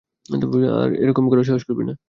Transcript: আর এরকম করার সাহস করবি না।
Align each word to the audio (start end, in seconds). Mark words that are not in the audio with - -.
আর 0.79 0.89
এরকম 1.03 1.25
করার 1.31 1.45
সাহস 1.45 1.63
করবি 1.67 1.83
না। 1.89 1.93